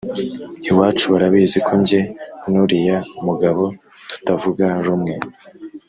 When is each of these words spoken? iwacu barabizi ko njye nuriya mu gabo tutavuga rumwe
iwacu 0.69 1.05
barabizi 1.13 1.57
ko 1.65 1.73
njye 1.81 1.99
nuriya 2.51 2.97
mu 3.25 3.33
gabo 3.41 3.65
tutavuga 4.09 4.65
rumwe 4.85 5.13